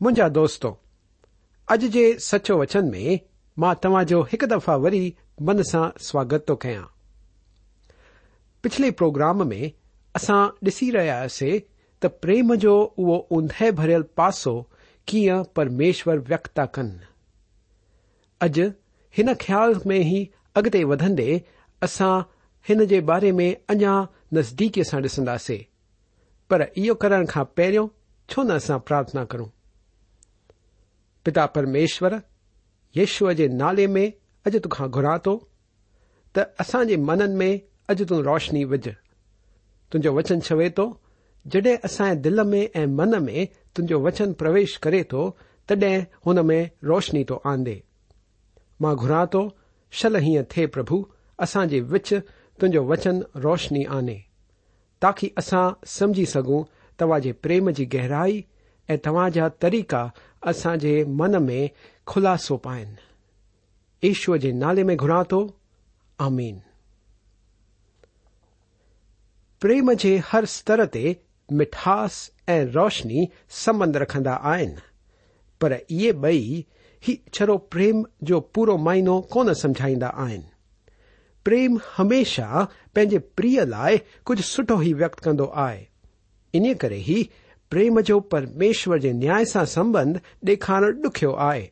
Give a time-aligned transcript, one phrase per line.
[0.00, 0.72] مجھا دوستوں
[1.68, 3.16] اج کے سچو وچن میں
[3.56, 6.82] ما تاجو ایک دفع وی من سا سواگت تو كیا
[8.64, 9.68] پچھلے پوگرام میں
[10.14, 11.42] اصا ڈی رہاس
[12.02, 14.46] تیم جو او ادہ بريل پاس
[15.08, 16.96] كیا پرمشور وكت كن
[18.40, 18.60] اج
[19.16, 20.24] ان خیال میں ہی
[20.54, 21.38] اگتے ودے
[21.82, 22.18] اصا
[22.66, 24.00] ان كے بارے میں اجا
[24.32, 25.58] نزدیكی سا ڈسندے
[26.50, 27.86] پر یہ كرن كا پہرو
[28.28, 29.57] چھو نسا پارتھنا كروں
[31.28, 32.12] پتا پرميشور
[32.96, 34.04] يشوءَ جي نالي ۾
[34.46, 35.34] اڄ توکان گهران ٿو
[36.34, 37.50] ته اسان جي منن ۾
[37.90, 38.96] اڄ تون روشني وجهه.
[39.90, 40.86] تنهنجو وچن چوي ٿو
[41.52, 43.44] جڏهن اسان جي دل ۾۽ من ۾
[43.74, 45.22] تنهنجو وچن پرويش ڪري ٿو
[45.68, 46.58] تڏهن هن ۾
[46.90, 47.76] روشني ٿو آندي.
[48.80, 49.42] مان گهران ٿو
[49.98, 50.98] شل هيئن ٿئي پرڀو
[51.44, 52.08] اسان جي وچ
[52.58, 54.18] تنهنجو وچن روشني آني.
[55.02, 55.66] تاڪه اسان
[55.96, 58.36] سمجهي سگهون توهان جي پريم جي گهرائي
[58.88, 60.08] اوا جا طریقہ
[60.42, 61.66] اصول من میں
[62.06, 62.94] خلاسو پائن
[64.02, 65.46] ایشور کے نالے میں گُرا تو
[69.62, 73.24] پریم کے ہر ستر تٹھاس ای روشنی
[73.64, 76.62] سمند رکھا آئے بئی
[77.32, 80.04] چرو پریم جو پورا معینو کون سمجھائید
[81.46, 85.84] پریم ہمیشہ پے پری لائ کچھ سٹو ہی وکت کرد ہے
[86.54, 87.22] ان کرے ہی
[87.70, 89.96] پریمو پرمیشور ي نائي سا سبھ
[90.46, 91.66] ڈيكھار ڈخيو آيا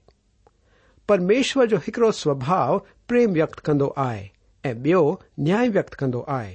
[1.09, 2.79] پرميشور كو ايڑو سوبھاؤ
[3.09, 4.21] پيم ويكت كند آي
[4.65, 6.49] نيا ويكت كو آہ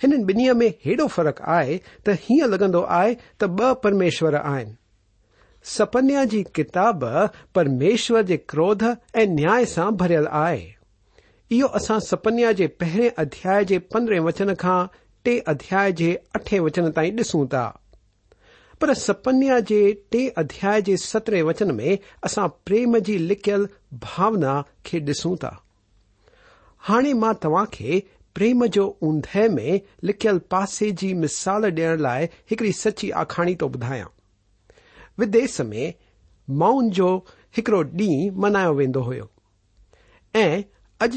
[0.00, 7.04] بيں ميں ايڑو فرق آي تيں لگند آيے تو بارمشور آئنیا جى كتاب
[7.52, 10.60] پرميشور كے كرود اي نيا سے بريل آئے
[11.64, 14.84] اصا سپنيا كے پہريے ادھ كے پندرہ وچن كا
[15.24, 15.80] ٹي ادیا
[16.34, 17.70] اٹھيں وچن تيں ڈسوں تا
[18.80, 19.58] پر سپنیا
[20.10, 25.50] ٹے ادیا سترہ وچن میں اصا پریم کی لکھل بھاونا کی ڈسوں تا
[26.82, 28.00] ہانے ما تا کے
[28.36, 34.08] پریم جو اندہ میں لکھل پاسے کی مثال ڈیڑھ لائکی سچی آخری تو بدایاں
[35.18, 35.92] ودیش میں
[36.48, 37.20] ماؤن جو
[37.54, 39.20] ایکڑو ڈی منایا ویڈیو ہوج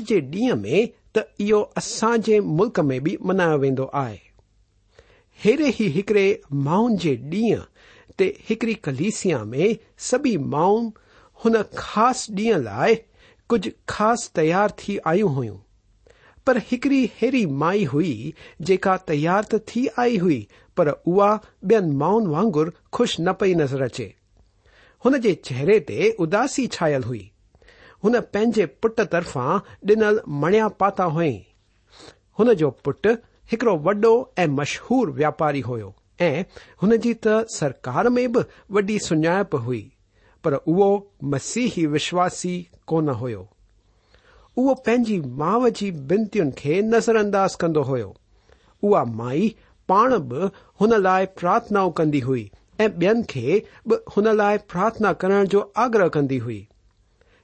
[0.08, 4.29] کے ڈیوں میں تو یہ اصاج ملک میں بھی منایا ویند ہے
[5.44, 10.90] ایرے ہی ایکڑے ماؤن جی ڈیوں کلسیاں میں سبھی ماؤں
[11.74, 12.96] خاص ڈیئ لائے
[13.50, 15.52] کچھ خاص تیار تھی آئیں ہوئیں
[16.48, 18.32] پری مائی ہوئی
[18.66, 20.44] جا تیار تھی آئی ہوئی
[20.78, 21.20] پر او
[21.64, 24.10] بی ماؤن واگرر خوش ن پئی نظر اچے
[25.06, 25.10] ہو
[25.44, 27.28] چہرے تداسی چھائل ہوئی
[28.04, 31.38] ان پینے پٹ ترفا ڈنل ماتا ہوئی
[32.40, 33.08] ہو پٹ
[33.52, 34.14] ایکڑو وڈو
[34.50, 35.78] مشہور واپاری ہو
[37.50, 39.88] سرکار میں بھی وڈیپ ہوئی
[40.44, 43.36] پر اسیحی وشواسی کون ہوی
[45.38, 49.50] ماو کی بینتون کے نظر انداز کند ہوا مائی
[49.90, 52.48] پا بن لائنا کی ہوئی
[52.96, 56.64] بی ان لائ پارتھنا کرنے کو آگرہ کری ہوئی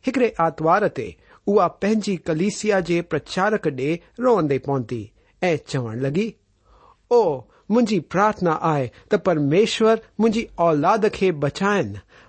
[0.05, 5.05] ایکڑے آرتوار تیو پینی کلیسیا پر پچارک ڈی روندے پہنتی
[5.41, 6.31] چو لگی۔
[7.07, 11.81] او من پارتھنا آئے ت پرمیشور مجی اولاد کے بچائے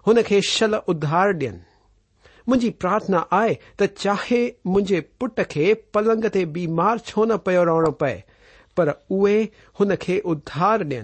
[0.06, 7.38] ان کی شل ادھار ڈینچی پارتھنا آئے تاہے مجھے پٹ کے پلنگ تیمار چھو ن
[7.44, 8.16] پی رہنو پے،
[8.76, 9.46] پر اے
[10.25, 11.00] انار ڈی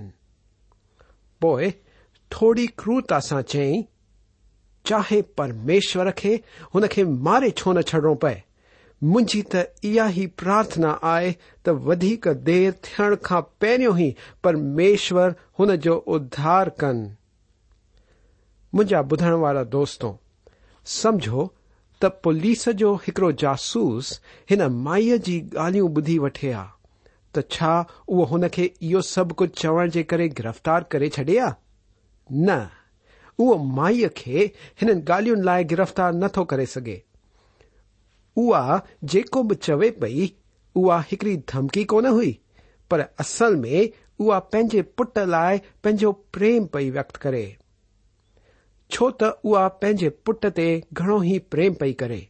[1.40, 1.70] پوئ
[2.28, 3.82] تھوڑی کرورتا سے چی
[4.84, 6.36] چاہے پرمیشور کے
[6.74, 8.51] ان کے مارے چھو ن چڈنو پے۔
[9.02, 11.20] مجھ تھی پرارتھا
[11.62, 12.16] تدی
[12.46, 17.06] دیر تھن کا پہرو ہی پرمیشور ہودھار کن
[18.72, 20.12] مجھا بدھن والا دوستوں
[20.86, 21.46] سمجھو
[22.00, 26.64] ت پولیس جو ایکڑ جاسوس ان مائی کی گالوں بدھ وٹے آ
[27.34, 32.50] تا ان کے یہ سب کچھ چوڑ کے گرفتار کر چڈے آئی
[33.66, 34.46] مائی کے
[34.80, 37.11] ان گال لائ گفتار نتو کری سگے
[38.36, 40.26] چوے پئی
[40.76, 42.32] اِڑی دھمکی کون ہوئی
[42.90, 43.86] پر اصل میں
[44.20, 47.46] اے پٹ لائ پو پریم پی ویکت کرے
[48.90, 49.22] چوت
[49.80, 52.20] پنجے پٹ تیم پی کرے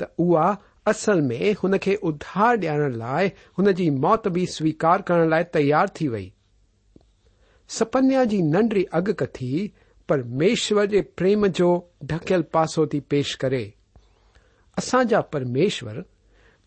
[0.00, 0.52] تع
[0.86, 6.28] اصل میں ان کے ادھار ڈارن لائن موت بھی سویکار کرنے لائ تار وئی
[7.70, 9.68] سپنیا کی ننڈری اگک تھی
[10.08, 13.64] پر میشور کے پریم جو ڈھکیل پاسو پیش کرے
[14.76, 16.00] اصا جا پرمیشر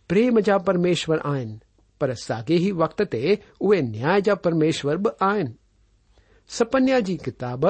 [0.09, 1.57] پریم جا پرمیشور آن
[1.99, 5.45] پر ساگے ہی وقت تیے نیا جا پرمیشر بن
[6.49, 7.65] سپنیا جی کتاب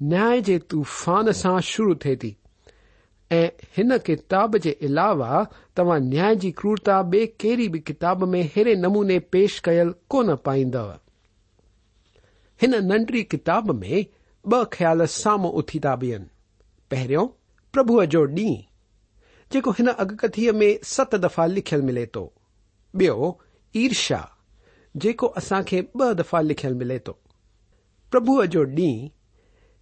[0.00, 2.30] نیا طوفان سے شروع تھی
[3.76, 9.18] ان کتاب کے علاوہ تم نیا کی جی کورتا بہڑی بھی کتاب میں ایرے نمنے
[9.20, 10.76] پیش کل کون پائید
[12.60, 14.02] ان ننڈری کتاب میں
[14.44, 17.26] ب خیال ساموں اتھی تا بیوں
[17.74, 18.71] پرب جو ڈی۔
[19.52, 22.24] جيڪو هن اڳڪٿيءَ ۾ ست دفعا لکيل ملي ٿو.
[22.94, 23.32] ٻيو
[23.74, 24.20] ايرشا
[24.94, 27.14] جيڪو اسان کي ٻه دفعا لکيل ملي ٿو.
[28.12, 29.10] پرڀوءَ جو ڏينهن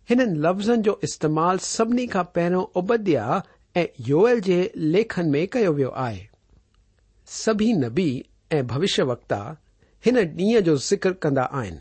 [0.09, 3.27] هنن لفظن جو استعمال سڀني کان پهريون ابديا
[3.83, 4.59] ۽ يويل جي
[4.97, 6.21] ليکن ۾ ڪيو ويو آهي.
[7.27, 8.11] سڀي نبي
[8.59, 9.41] ۽ ڀوشيه وڪتا
[10.05, 11.77] هن ڏينهن جو ذڪر ڪندا آهن.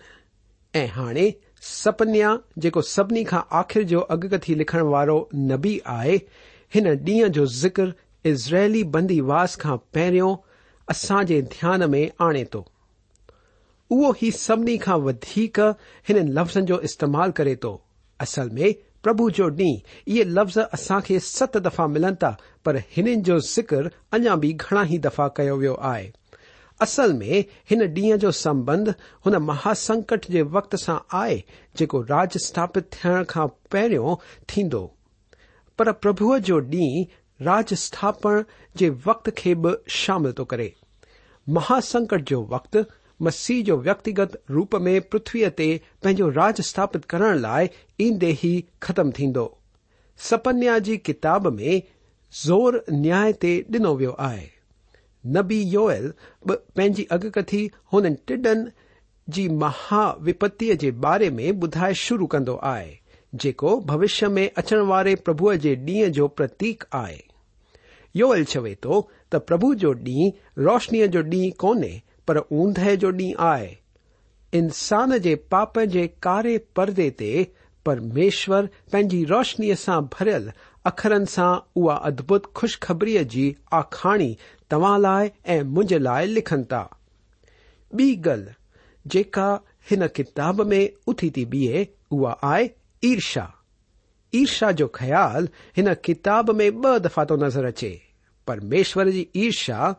[0.84, 1.28] ۽ هاڻي
[1.72, 5.18] سپنيا جيڪو سڀني کان آخر جو اڳڪٿي لکڻ وارو
[5.52, 6.18] نبي آهي
[6.76, 7.88] هن ڏينهن جو ذڪر
[8.32, 10.36] ازرائلي بنديواس کان پهريون
[10.88, 12.62] اسان جي ڌيان ۾ آڻي ٿو.
[13.92, 15.58] اهو ئي سڀني کان وڌيڪ
[16.10, 17.74] هنن لفظن جو استعمال ڪري ٿو.
[18.20, 18.72] اصل ۾
[19.04, 22.32] پرڀو جو ڏينهن اهي لفظ اسان کي ست دفعا ملن ٿا
[22.64, 26.08] پر هنن جو ذڪر اڃا به گهڻا ئي دفعا ڪيو ويو آهي.
[26.86, 28.94] اصل ۾ هن ڏينهن جو سنٻنڌ
[29.26, 31.42] هن مهاسنڪٽ جي وقت سان آهي
[31.82, 34.16] جيڪو راج اسٿاپت ٿيڻ کان پهريون
[34.54, 34.84] ٿيندو
[35.84, 37.04] پرب جو ڈی
[37.46, 39.54] راج استھاپن وقت کی
[39.88, 40.46] شامل تو
[41.48, 42.78] مہاسکٹ جو وقت
[43.20, 49.38] مسیح جو وکتیگت روپ میں پرتوی تینو راج استھاپت کرنے لائدے ہی ختم تھند
[50.20, 51.80] سپنیا کی کتاب میں
[52.34, 54.48] زور نیا تی ڈنو وی ہے
[55.26, 55.90] نبی یو
[56.46, 58.64] بنی اگکتھی ان ٹڈن
[59.28, 62.86] کی مہاوپتی بارے میں بدائے شروع کردو آہ
[63.34, 67.18] جش میں میں اچن والے پرب کے ڈیوں جو پتیک آئے
[68.16, 71.84] ال چوے تو پب جو ڈی روشنی جو ڈی کون
[72.26, 73.74] پر ادہ جو ڈی آئے
[74.54, 77.10] انسان کے پاپ کے کارے پردے
[77.86, 80.50] ترمیشر پنجی روشنی سا برل
[80.86, 84.34] اخرن سا ادبت خوشخبری کی آخری
[84.68, 85.28] تا لائ
[85.64, 86.84] مج لائے لکھن تا
[87.92, 88.46] بی گل
[89.06, 92.58] جن کتاب میں اتھی تھی بیے او آ
[93.04, 95.88] عشیہ خیال ان
[96.24, 97.98] قاب میں میں ب دفع تو نظر اچے۔
[98.48, 99.92] پرمیشر کی جی عرشیہ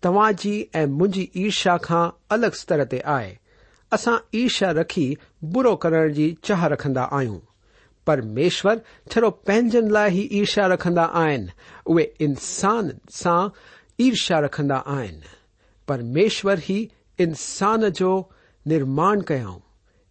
[0.00, 3.34] تاج میرشیا جی کا الگ ستر پہ آئے۔
[3.92, 7.38] اصا عرشیہ رکھی برو کر جی چاہ رکھدا آئیں
[8.06, 8.76] پرمیشور
[9.10, 11.46] چڑو پنجن لائ ہی عرشا رکھدا آن
[11.84, 13.36] اے انسان سا
[13.98, 15.20] عرشیہ رکھدا آن
[15.88, 16.86] پرمیشور ہی
[17.18, 18.22] انسان جو
[18.66, 19.32] نرمان ک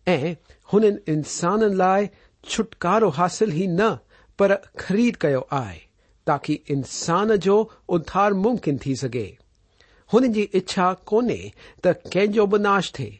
[0.10, 0.34] ۽
[0.74, 2.10] هنن انسانن لاءِ
[2.52, 3.90] ڇوٽڪارو حاصل ئي نه
[4.42, 5.80] پر خريد ڪيو آهي
[6.28, 7.58] تاڪه انسان جو
[7.98, 9.32] اڌار ممڪن ٿي سگهي.
[10.14, 11.44] هن جي اڇا ڪونهي
[11.84, 13.12] ته ڪنهن جو به ناش ٿئي.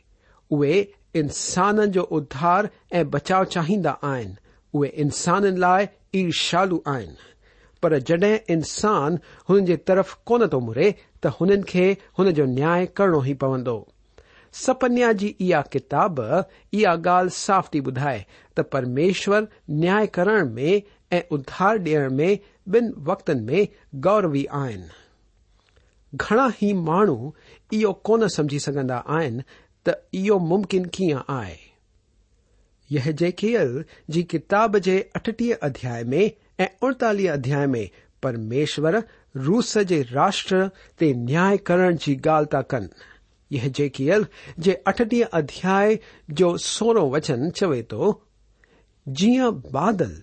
[0.52, 0.78] اهي
[1.22, 2.70] انسانن جو اڌار
[3.02, 4.32] ۽ بچاءُ چاهيندا آهن.
[4.74, 5.82] اهي انسانن لاءِ
[6.20, 7.14] ايرشالو آهن.
[7.82, 10.90] پر جڏهن انسان هنن جي طرف ڪونه ٿو مري
[11.22, 11.88] ته هنن کي
[12.20, 13.78] هن جو نياي ڪرڻو ئي پوندو
[14.54, 16.20] سپنیا کی کتاب
[16.72, 16.88] یہ
[17.32, 18.24] ساف تھی بدھائے
[18.56, 20.80] ت پرمیشور نیا کرن میں
[21.32, 22.36] ادھار ڈیئر میں
[22.68, 23.66] بن وقت میں
[24.06, 24.82] گوروی آن
[26.20, 29.20] گھنا ہی مہن سمجھی سکا
[29.84, 31.56] تمکن کیاں آئے
[33.12, 36.30] جیکل جی کتاب کے اٹھی ادیا میں
[36.82, 37.86] انتالی ادیا میں
[38.22, 38.94] پرمیشور
[39.36, 41.26] روس کے راشٹر تن
[42.06, 42.86] جی گال تا کن
[43.52, 44.24] یہ جیکیل
[44.58, 48.12] جٹھی ادیا سورو وچن چوے تو
[49.06, 49.38] جی
[49.72, 50.14] بادل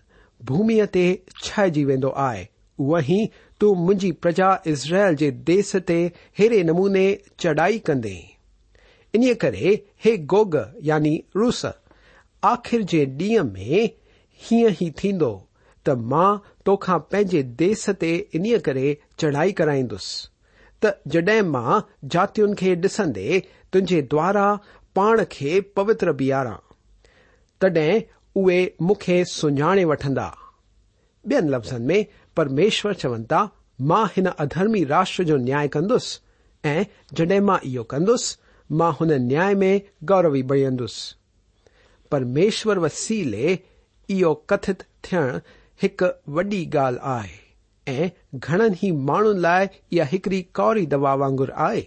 [0.40, 2.44] بھومی تی چائے جی وین آئے
[2.78, 6.06] او مجھے پرجازرائل جیس تی
[6.38, 8.06] ہیرے نمونے چڑھائی کند
[9.12, 9.74] ان کرے،
[10.06, 11.64] ہے گوگ یعنی روس،
[12.42, 13.86] آخر کے ڈیوں میں
[14.40, 14.90] یہ ہی
[15.86, 20.28] تا تو پنجے دیس تین کرے چڑھائی کرائیس
[20.84, 23.28] ته جڏهن مان جاتين کي ڏسندي
[23.72, 24.46] تنهنجي دوارا
[24.98, 26.60] پاڻ کي پوتر بيهاران
[27.60, 28.02] تڏهن
[28.40, 30.28] اهي مون کي سڃاڻي وٺندا.
[31.24, 31.98] ٻين لفظن ۾
[32.38, 33.40] پرميشور چون ٿا
[33.90, 36.10] مان هن اڌرمي راشٽر جو نياي ڪندس
[36.64, 36.84] ۽
[37.20, 38.26] جڏهن مان اهو ڪندس
[38.70, 39.72] مان هن نياي ۾
[40.10, 40.98] گوروي بڻندس
[42.12, 45.26] پرميشور وسيلي اهو ڪٿت ٿيڻ
[45.84, 47.45] هڪ وڏي ڳالهه آهي
[47.94, 48.08] ۽
[48.46, 51.84] گهڻن ئي ماڻهن لاءِ اها هڪڙي ڪوري دوا وانگر آهي.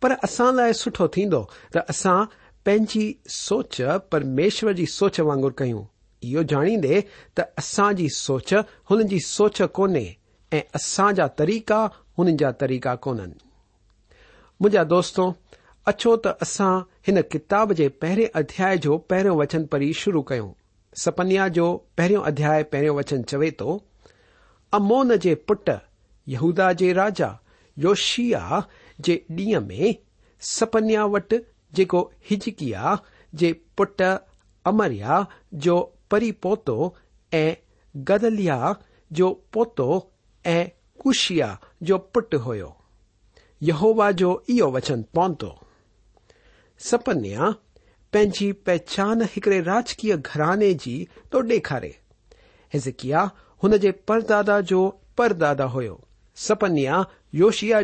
[0.00, 1.42] پر اسان لاءِ سٺو ٿيندو
[1.76, 2.20] ته اسان
[2.64, 5.84] پنهنجي سوچ پرميشور جي سوچ وانگر ڪيون.
[6.22, 7.00] اهو ڄاڻيندي
[7.36, 8.52] ته اسان جي سوچ
[8.90, 10.06] هن جي سوچ ڪونهي
[10.58, 11.80] ۽ اسان جا طريقا
[12.18, 13.32] هنن جا طريقا ڪونهن
[14.60, 15.26] منهنجا دوستو
[15.92, 16.74] اچو ته اسان
[17.08, 20.54] هن ڪتاب جي پهرين اڌياي جو پهريون وچن پڙهي شروع ڪيون.
[21.04, 21.66] سپنيا جو
[22.00, 23.78] پهريون اڌياي پهريون وچن چوي ٿو
[24.72, 25.70] امو کے پٹ
[26.26, 27.28] یہدا جاجا
[27.76, 28.60] یوشیا
[28.98, 29.18] جی
[29.58, 29.92] میں
[30.42, 31.34] سپنیا وٹ
[34.64, 35.20] جمریا
[35.52, 35.76] جو
[36.08, 36.88] پری پوتو
[37.32, 37.54] ای
[37.94, 38.72] گدلیا
[39.10, 39.98] جو پوتو
[40.44, 40.64] ای
[41.00, 42.54] کشیا جو پٹ ہو
[43.62, 44.36] یہوبا جو
[44.72, 45.50] وچن پونتو
[46.80, 47.50] سپنیا
[48.12, 51.90] پنجی پہچان ایکڑے راجکی گھرانے کی تو ڈکھارے
[52.72, 53.24] ہجکیا
[54.06, 55.80] پردا جو پردادا ہو
[56.36, 57.80] سپنیا یوشیا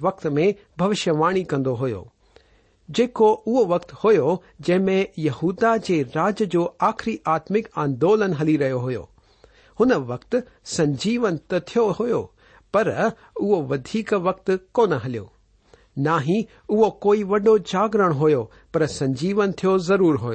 [0.00, 8.32] وقت میں بوشیہ وای کقت ہو جن میں یہدا کے راج جو آخری آتمک آندولن
[8.40, 8.90] ہلی رہے ہو
[10.64, 12.24] سنجیون تھی ہول
[15.96, 18.28] نہ ہی وہ کوئی وڈو جاگرن ہو
[18.88, 20.32] سنجیون تھو ضرور ہو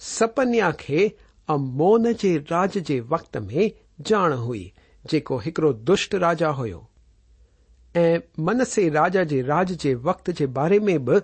[0.00, 1.08] سپنیا کے
[1.54, 3.64] امون جي راج جي وقت ۾
[4.08, 4.62] ڄاڻ هئي
[5.10, 6.78] جيڪو هڪڙو دشٽ راجا هيو.
[8.00, 8.06] ۽
[8.48, 11.20] منسي راجا جي راج جي وقت جي باري ۾ به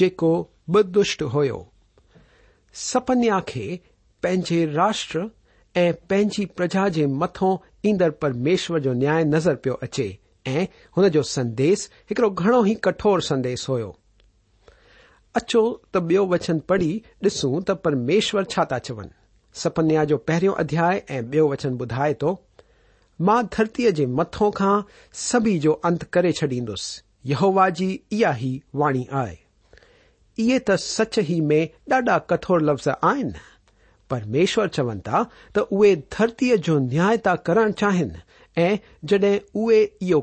[0.00, 0.30] جيڪو
[0.76, 1.60] به دشٽ هيو.
[2.74, 3.66] سپنيا کي
[4.22, 5.22] پنهنجي راشٽر
[5.84, 7.52] ۽ پنهنجي پرجا جي مٿو
[7.84, 10.08] ايندڙ پرميشور جو نياي نظر پيو اچي
[10.56, 10.66] ۽
[10.98, 13.94] هن جو سنديس هڪڙو گهڻو ئي ڪٺور سنديس هيو.
[15.40, 16.92] اچو ته ٻيو وچن پڙهي
[17.24, 19.10] ڏسون ته پرميشور ڇا ٿا چون
[19.54, 20.90] سپنیا پہ ادیا
[21.30, 22.34] بیو وچن بدائے تو
[23.20, 24.80] ماں درتی کے متوں کا
[25.14, 26.82] سبھی ات کر چڈیس
[27.24, 33.30] یہو واجی اَہ ہی واڑ آئے تچ ہی میں ڈاڈا کٹور لفز آئن
[34.10, 35.22] پرمیشور چون تا
[35.54, 38.08] تو اے درتی جو نیا تا کرن چاہن
[38.56, 39.24] ای جد
[40.02, 40.14] یہ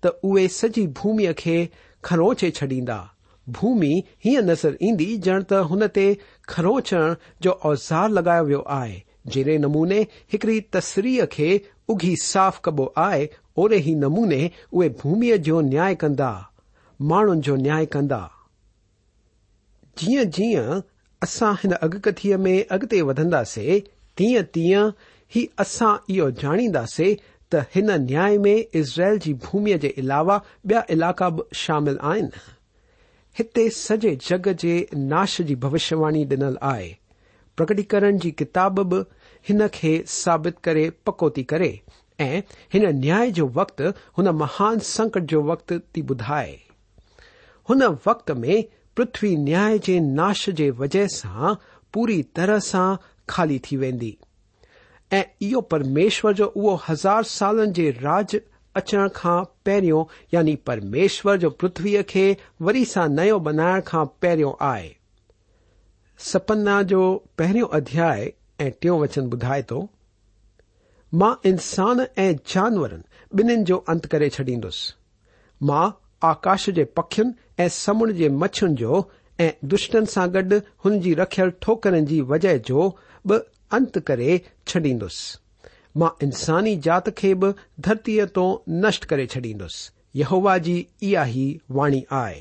[0.00, 1.64] تو اے سکی بومی کے
[2.04, 3.02] خروچے چڈیدا
[3.46, 6.12] بومی ہی نظر ایدی جڑ تن
[6.52, 8.96] کروچڻ جو اوزار لڳايو ويو آهي.
[9.32, 10.00] جهڙي نموني
[10.32, 11.50] هڪڙي تسرير کي
[11.92, 13.24] اگهي صاف ڪبو آهي
[13.58, 16.32] اوڙي ئي نموني اهي ڀوميءَ جو نياي ڪندا
[17.12, 18.22] ماڻهن جو نياي ڪندا.
[19.98, 20.82] جيئن جيئن
[21.26, 23.86] اسان هن اڳڪٿيءَ ۾ اڳتي وڌنداسين
[24.20, 24.92] تيئن تيئن
[25.34, 27.18] ئي اسان اهو ڄاڻينداسين
[27.50, 30.36] ته هن نياي ۾ ازرائل جي ڀوميءَ جي علاوه
[30.68, 32.30] ٻيا علائقا به شامل آهن
[33.36, 36.92] تت سجے جگ کے ناش کی بوشیہ وای ڈل آئے
[37.58, 39.00] پرگٹیکر کی کتاب بھی
[39.46, 41.72] ان کے سابت کرے پکو تی کرے
[42.18, 43.20] نیا
[43.54, 43.82] وقت
[44.16, 46.56] ان مہان سنکٹ جو وقت بدھائے
[47.68, 47.82] ان
[48.36, 48.60] میں
[48.96, 49.68] پتوی نیا
[50.00, 51.52] ناش کی وجہ سے
[51.94, 52.84] پوری طرح سے
[53.28, 53.98] خالی تھی وین
[55.10, 58.36] ایمشور جو او ہزار سال کے راج
[58.80, 60.04] اچڻ کان پهريون
[60.36, 62.26] يعني پرميشور جو پرٿويءَ کي
[62.68, 64.88] وري سان نيو بنائڻ کان پهريون آهي.
[66.20, 67.02] سپنا جو
[67.40, 68.26] پهريون اڌياي
[68.66, 69.80] ۽ ٽيون وچن ٻڌائي ٿو
[71.12, 73.02] مان انسان ۽ جانورن
[73.36, 74.78] ٻنهن جو انت ڪري ڇڏيندس.
[75.60, 75.92] مان
[76.32, 77.32] آڪاش جي پکين
[77.66, 79.02] ۽ سمنڊ جي مڇين جو
[79.46, 82.86] ۽ دشٽن سان گڏ هن جي رکيل ٺوڪرن جي وجهه جو
[83.30, 83.42] به
[83.78, 84.30] انت ڪري
[84.70, 85.18] ڇڏيندس
[85.96, 88.18] ما انسانی جات کے بھی درتی
[88.68, 89.74] نشٹ کر چڈیس
[90.14, 92.40] یحوا جی اہ ہی واڑ ہے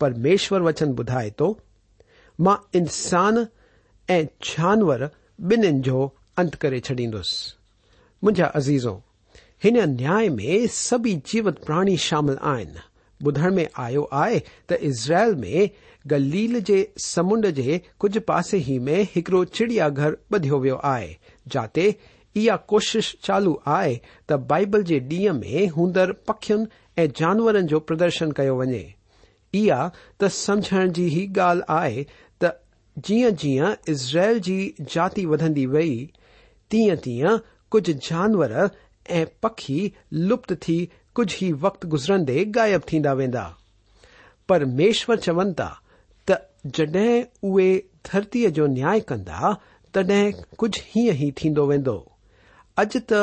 [0.00, 1.52] پرمیشور وچن بدائے تو
[2.38, 3.44] ما انسان
[4.08, 5.00] ای جانور
[5.40, 7.32] بنین جو ات کر چڈیس
[8.22, 8.98] مجھا عزیزوں
[9.64, 12.72] نیا میں سبھی جیوت پرای شامل آئن
[13.20, 15.66] بھجن میں آئے تزرائل میں
[16.04, 21.12] گلیل کے سمند کے کچھ پاس ہی میں ایکڑو چڑیا گھر بدھی ویسے
[21.46, 21.90] جاتے
[22.34, 25.92] یا کوشش چالو آئے تو بائبل کے ڈیئ میں ہوں
[26.26, 26.64] پخیون
[26.96, 28.82] ای جانور پدرشن کرنے
[29.54, 32.04] ایا ت سمجھن کی ہی گال آئے
[32.40, 36.06] تیئ جی اسرائل کی جاتی وی وئی
[36.70, 37.20] تی تی
[37.68, 38.50] کچھ جانور
[39.08, 43.48] ای پخی لچھ ہی وقت گزردے غائب تا وا
[44.48, 45.68] پر میشور چون تا
[46.24, 46.96] تو جد
[48.04, 49.50] درتی نیا کندا
[49.92, 50.12] تڈ
[50.56, 51.30] کچھ ہی
[52.80, 53.20] اڄ ته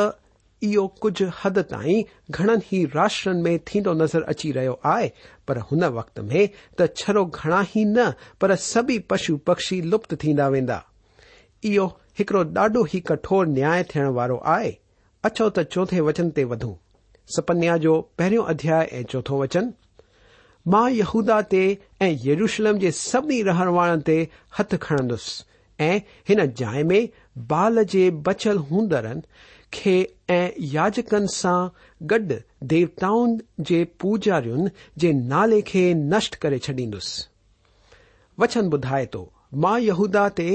[0.61, 2.01] اهو ڪجهه حد تائين
[2.35, 5.07] گهڻن ئي راشٽرن ۾ ٿيندو نظر اچي رهيو آهي
[5.47, 6.43] پر هن وقت ۾
[6.77, 8.07] ته ڇرو گهڻا ئي نه
[8.39, 10.79] پر سڀي پشو پڪشي لپت ٿيندا ويندا.
[11.69, 11.85] اهو
[12.19, 14.71] هڪڙو ڏاڍو ئي ڪٺور نياي ٿيڻ وارو آهي.
[15.23, 16.75] اچو ته چوٿي وچن تي وڌون.
[17.35, 19.65] سپنيا جو پهريون اڌياي ۽ چوٿو وچن
[20.65, 21.65] مان يهودا تي
[22.05, 24.19] ۽ يروشلم جي سڀني رهڻ وارن تي
[24.57, 25.25] هٿ کڻندس
[25.89, 25.91] ۽
[26.29, 26.99] هن جاءِ ۾
[27.35, 29.21] بال جي بچيل هوندڙن
[29.77, 29.95] کي
[30.35, 30.39] ۽
[30.75, 31.69] ياجڪن سان
[32.11, 32.31] گڏ
[32.71, 33.35] ديوتائن
[33.69, 34.71] جي پوجارين
[35.03, 37.09] جي نالي کي نشٽ ڪري ڇڏيندس.
[38.37, 39.23] وچن ٻڌائي ٿو
[39.65, 40.49] مان يهودا تي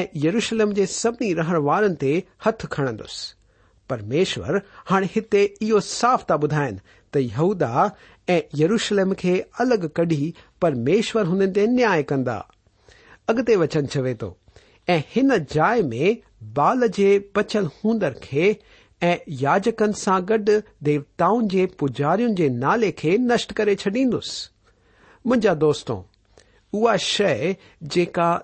[0.00, 2.12] ۽ يرشلم جي سڀني رهڻ وارن تي
[2.46, 3.16] هٿ کڻندس.
[3.90, 4.60] پرميشور
[4.90, 6.80] هاڻي هتي اهو صاف ٿا ٻڌائين
[7.12, 7.86] ته يهودا
[8.34, 10.32] ۽ يرشلم کي الڳ ڪڍي
[10.64, 12.38] پرميشور هنن تي نياي ڪندا.
[13.32, 14.30] اڳتي وچن چوي ٿو
[14.88, 16.12] اِن جائے میں
[16.54, 18.52] بال کے بچل ہوں کے
[19.40, 20.50] یاچکن سا گڈ
[20.86, 22.18] دیوتاؤں کے پجار
[22.50, 24.30] نالے کے نشٹ کر چڈیس
[25.24, 26.00] مجھا دوستوں
[26.72, 27.32] اع شا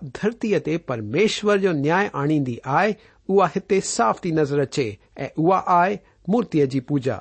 [0.00, 2.92] درتیمشور یو نیا آنی آئی
[3.54, 5.94] تت صاف تھی نظر اچے ايا آئ
[6.28, 7.18] مورتي جى پوجا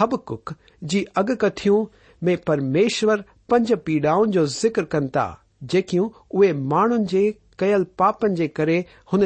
[0.00, 1.84] ہب کك جى اگکتيو
[2.22, 3.18] ميں پرميشور
[3.48, 5.30] پنج پيڑاؤں كا ذكر كن تا
[5.72, 6.86] جكيوں ايک ما
[7.58, 8.80] کل پاپن جرے
[9.12, 9.22] ان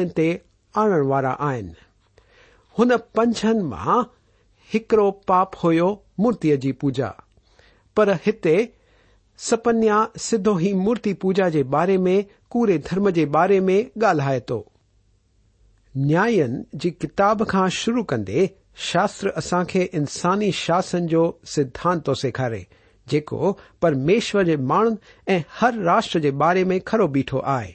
[0.75, 1.33] آنوارا
[2.75, 4.01] ہن پنچھن ما
[4.69, 7.09] ایکڑ پاپ ہو مورتی کی پوجا
[7.97, 8.47] پر ہت
[9.39, 14.63] سپنیا سیدو ہی مورتی پوجا کے بارے میں پورے درم کے بارے میں گالائے تو
[15.95, 18.45] نیان کی کتاب كا شروع كندے
[18.83, 22.63] شر اے انسانی شاسن كو سدھانت تو سیخارے
[23.07, 24.95] جكو پرمیشر كے ماون
[25.27, 27.71] ای ہر راشٹ كے بارے میں كرو بیو آئے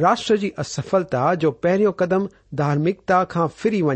[0.00, 2.26] راشٹر جی کی افلتا جو پہروں قدم
[2.58, 3.92] دارمکتا فری و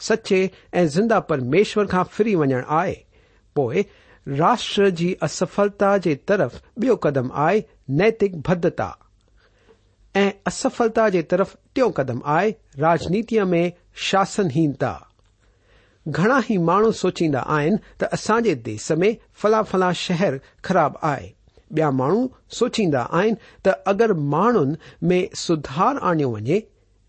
[0.00, 2.94] سچے اِندہ پرمیشور كا فری ون آئے۔
[4.38, 8.90] راشٹر جی کی اسفلت كے ترف بیم آئے نیتک بدھتا
[10.46, 14.98] اسفلتا ترف ٹھم آئنیت میں شاسنہینتا۔
[16.16, 17.42] گھنا ہی مانو سوچیدا
[17.98, 21.37] تو اسانج دیس میں فلاں فلاں شہر خراب آئے۔
[21.76, 22.22] ٻيا ماڻهو
[22.58, 24.70] سوچيندا آهن ته اگر ماڻهن
[25.12, 26.58] ۾ سڌار آڻيو وڃي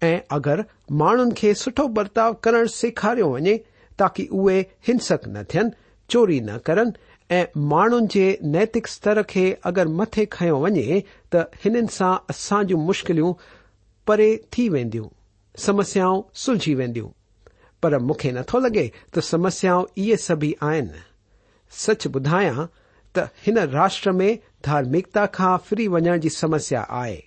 [0.02, 0.64] ۽ اگر
[1.02, 3.56] ماڻهن کي سٺو برتاءُ ڪرڻ سيکاريو وڃي
[4.00, 5.72] تاڪه اهي هنسڪ نه ٿين
[6.12, 6.92] چوري نه ڪرن
[7.38, 7.42] ۽
[7.72, 11.04] ماڻهن جي نيتڪ استر کي اگر مٿي کيو وڃي
[11.36, 13.34] ته هنن سان اسان جون مشڪليون
[14.08, 15.10] پري ٿي وينديون
[15.66, 17.12] سمسيائون سلجهي وينديون
[17.82, 20.90] پر مون کي نٿو لڳي ته سمسيائون اهي سڀئي آهن
[21.72, 22.62] سچ ٻڌايان
[23.16, 24.30] ته هن راشٽر ۾
[24.64, 27.18] دارمکتا فری ون کی سمسیا آئی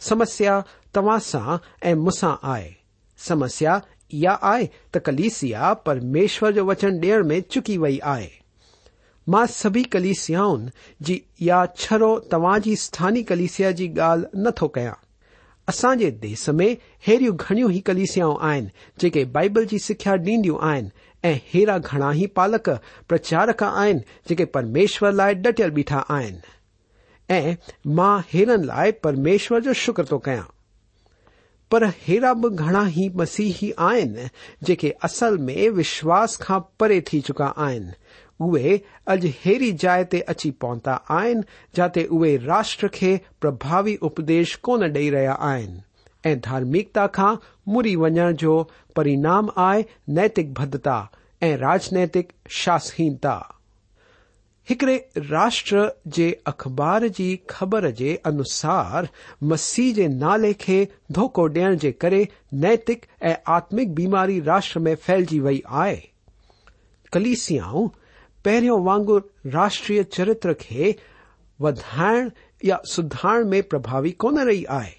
[0.00, 0.60] سمسیا
[0.92, 1.34] تواںس
[1.82, 2.68] ایسا آئی
[3.18, 3.78] سمسیا
[4.12, 8.28] یہ آئی تلسیا پرمیشر وچن ڈے چکی گئی ہے
[9.26, 10.56] ماں سبھی کلسیاؤ
[11.40, 14.90] یا چرو تواج ستانی کلسیا کی گال نتو کریں
[15.68, 16.74] اساج دیس میں
[17.06, 18.66] ایرو گڑیوں ہی کلسیاؤں آئن
[18.98, 20.88] جے بائبل کی سکھایا ڈیندی آن
[21.24, 22.68] ای گھڑا ہی پالک
[23.08, 26.34] پرچارک آن جے پرمیشور لائ ڈل بیٹھا آن
[29.02, 30.40] پرمیشور شکر تو کہیں
[31.70, 37.88] پر ایرا بھی گھڑا ہی مسیحی آکے اصل میں وشواس کا پری تھی چکا آن
[39.06, 41.40] اج ہیری جائے تی اچی پہنتا آن
[41.74, 45.34] جاتے اوے راشٹر کے پربھاوی اپدیش کون ڈئی ریا
[46.24, 47.34] آمکتا
[47.66, 48.64] مری وجن جو
[48.94, 51.02] پرینام آئے نیتک بدھتا
[51.42, 53.38] راجنتک شاسہنتا
[54.70, 54.98] ایکڑے
[55.30, 59.04] راشٹر کے اخبار کی خبر کے انوسار
[59.42, 61.64] مسیح کے نالے کے دھوک دے
[62.52, 65.96] نیتک ای آتمک بیماری راشٹر میں پھیل گئی ہے
[67.12, 67.88] کلسیاؤں
[68.44, 70.92] پہرو واگر راشٹری چرتر کے
[71.60, 74.90] واقع سبھاوی کون رہ آئے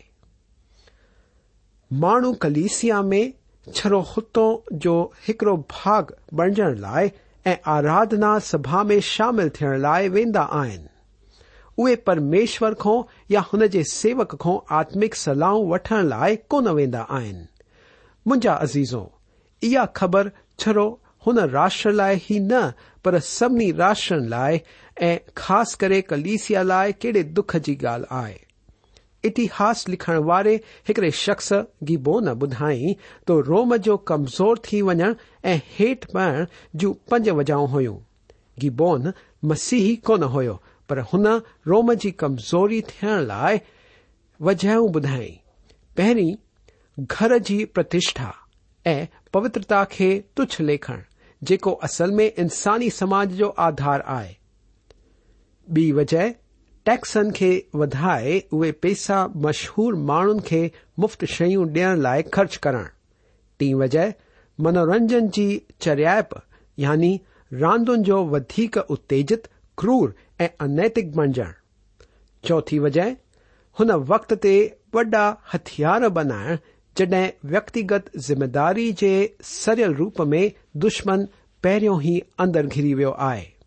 [1.92, 3.26] مو کلسیاں میں
[3.68, 6.04] چھر ختوںکڑو باغ
[6.36, 7.10] بڑجھنے لائن
[7.46, 10.64] آرادنا سبا میں شامل تھائے ویندا
[12.06, 19.06] پرمیشور کھو یا ان کے سیوک خو آتمک سلاح وٹن لائن ویندا عزیزوں
[19.62, 20.28] یہ خبر
[20.58, 22.52] چرو ان راشٹر لائے ہی ن
[23.04, 24.58] پر سبنی راشٹر لائے
[24.96, 28.51] ایس کر کلیسیا لائے کہڈے دکھ کی گال ہے
[29.24, 30.58] اتہس لکھن والے
[30.88, 31.52] ایکڑے شخص
[31.90, 32.94] گی بون بدھائی
[33.26, 38.00] تو روم جو کمزور تھی وجن ایٹ پڑھ جوں پنج وجہوں ہوئیں
[38.62, 39.06] گی بون
[39.44, 40.42] مسیحی کون ہو
[41.66, 43.62] روم کی کمزوری تھے لائف
[44.40, 45.36] وجہوں بدھائیں
[45.96, 46.14] پہ
[46.98, 48.32] گھر کی پرتھا
[49.32, 50.78] پوترتا کے تچھ لے
[51.42, 54.34] جسل میں انسانی سماج جو آدھار آئے
[55.92, 56.28] وجہ
[56.84, 64.00] ٹیکس کے ودائے اوے پیسا مشہور مان کے مفت شیوں ڈیئن لیے خرچ کرجہ
[64.60, 66.34] منورجن کی چریاپ
[66.78, 67.18] یعنی
[67.52, 71.44] راندن کو ودی اےجت کور ایتک بنجا
[72.44, 73.02] چوتھی وجہ
[73.80, 76.56] ان وقت تا ہتھیار بنائے
[76.96, 77.14] جڈ
[77.44, 81.26] وگت ضمہداری کے سرئل روپ میں دشمن
[81.62, 83.61] پہ ہی ادر گری وا ہے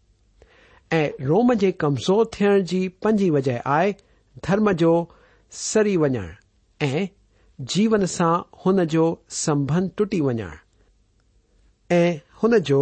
[0.92, 3.92] ۽ روم جي ڪمزور ٿيڻ جي پنجين وجهه آهي
[4.46, 4.92] ڌرم جو
[5.52, 6.28] سري وڃڻ
[6.80, 7.06] ۽
[7.58, 9.04] جيون سان هن جو
[9.40, 10.54] سنٻنڌ ٽٽي وڃڻ.
[11.90, 12.06] ۽
[12.42, 12.80] هن جو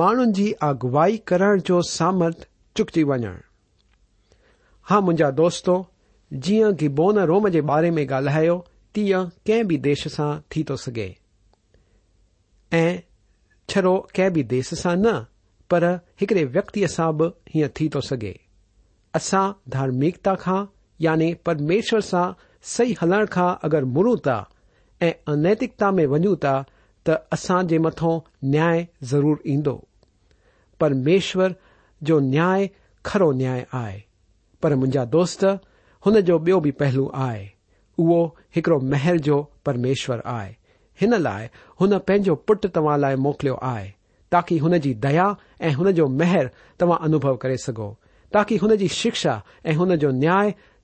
[0.00, 2.44] ماڻهن جي اگوائي ڪرڻ جو سامرٿ
[2.76, 3.36] چڪجي وڃڻ.
[4.86, 5.74] ها منهنجا دوستو
[6.30, 8.56] جيئن گبون روم جي باري ۾ ڳالهايو
[8.94, 11.10] تيئن ڪنهن به ديش سان ٿي ٿو سگهي.
[12.72, 12.86] ۽
[13.68, 15.14] ڇڙو ڪنهن به ديش سان نه
[15.70, 15.84] پر
[16.54, 18.32] وکتی سا بہت سے
[19.14, 20.34] اصا دارمکتا
[21.00, 22.16] یعنی پرمیشور سے
[22.64, 24.42] سہی ہلکا اگر مروں تا
[25.00, 26.60] انتکتا میں ونوں تا
[27.06, 28.70] تسا متو نیا
[29.02, 29.68] ضرور اید
[30.80, 31.50] پرمشور
[32.02, 32.54] جو نیا
[33.04, 33.98] کڑو نیا آئے
[34.74, 35.44] منجا دوست
[36.06, 37.46] ہو پہلو آئے
[38.54, 40.52] ایکڑو محل جور آئے
[40.98, 41.46] ان لائ
[42.06, 43.90] پینو پٹ توا لائے موکلو آئے
[44.30, 45.32] تاکی جی دیا
[46.08, 46.46] مہر
[46.78, 47.92] توا انو کرے سو
[48.32, 48.52] تاك
[49.14, 49.38] شا
[50.00, 50.40] جو نیا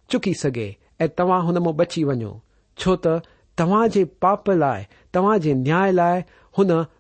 [0.09, 0.73] چوکی سے
[1.19, 2.39] اوا ان بچی وو
[2.77, 6.15] چو تے پاپ لائے تاج نیا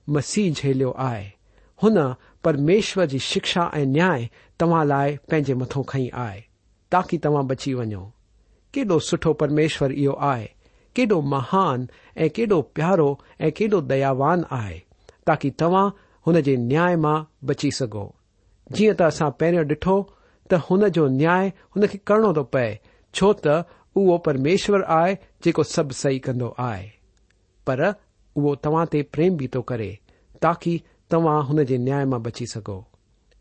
[0.09, 1.29] مسیح جھیلو آئے۔
[2.43, 4.13] پرمشور كی جی شكھا نیا
[4.57, 6.41] توا لائے پینجے متو كھئی آئے
[6.91, 8.05] تاكی تا بچی وجو
[8.73, 10.47] كیڈو سٹو پرمیشر یو آئے
[10.95, 14.79] كیڈو مہان ایڈو پیارو ایو دیاوان آئے
[15.27, 15.91] تاكی توا
[16.27, 18.07] هن جي نياي مان بچي سگهو.
[18.75, 19.97] جيئن ته اسان پهريون ڏٺو
[20.51, 22.71] ته هن جو نياي هن کي ڪرڻو ٿو پئي
[23.15, 23.55] ڇو ته
[23.97, 25.13] اهو پرميشور آهي
[25.43, 26.87] جيڪو سڀ صحيح ڪندو آهي.
[27.67, 29.93] پر اهو توهان تي پريم به ٿو ڪري
[30.43, 30.75] تاڪه
[31.11, 32.81] توهان هن جي نياي مان بچي سگهو.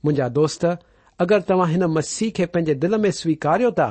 [0.04, 0.66] منهنجا دوست
[1.20, 3.90] اگر توهان هن مسيح کي پنهنجي دل ۾ سويڪاريو ٿا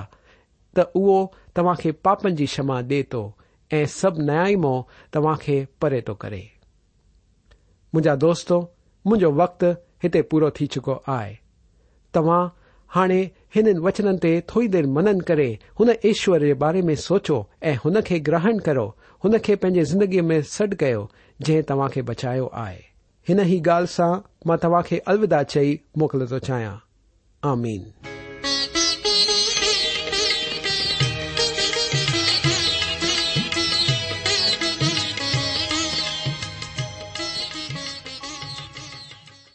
[0.75, 1.19] ته اهو
[1.55, 3.23] توهان کي پاپن جي ڪشما ڏي ٿو
[3.71, 4.79] ۽ سڀ نياي مون
[5.13, 6.45] توهان کي پري ٿو ڪري.
[7.93, 8.57] منهنجا دوستو
[9.05, 9.65] منهنجو وقت
[10.05, 11.33] هتي پورو ٿي چڪو آهي.
[12.15, 12.45] توهان
[12.97, 13.21] هاڻي
[13.55, 17.39] هنن وچنن تي ٿوري دير منن ڪري هن ايشور جي باري ۾ سوچو
[17.73, 18.87] ۽ هن کي گرهڻ ڪرو.
[19.25, 21.05] هن کي پنهنجي زندگيءَ ۾ سڏ ڪيو
[21.45, 22.81] جنهن توهان کي بچايو آهي.
[23.27, 24.13] هن ئي ڳالهه سان
[24.47, 26.77] مان توهان کي الودا چئي موڪلي ٿو چاهيان.
[27.53, 28.14] آمين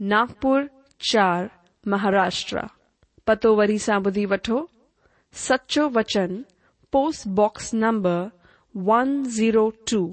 [0.00, 0.64] ناگپر
[1.00, 1.46] چار
[1.86, 2.66] مہاراشٹر
[3.26, 4.58] پتو وی سا بدھی وٹو
[5.34, 6.42] سچو وچن،
[6.92, 8.26] post box number
[8.74, 10.06] one zero two.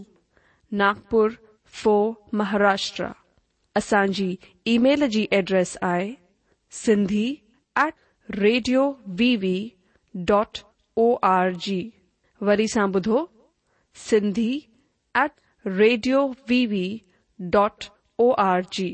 [0.72, 1.30] Nagpur
[1.74, 3.08] four Maharashtra
[3.76, 6.14] اچانک ای میل کی جی address I
[6.74, 7.36] C
[7.76, 7.94] at
[8.30, 9.58] radio V V
[10.16, 10.58] dot
[11.60, 11.82] org.
[12.42, 13.26] ودھو
[13.96, 14.50] C
[15.16, 16.88] at radio V V
[17.40, 17.84] dot
[18.72, 18.94] org.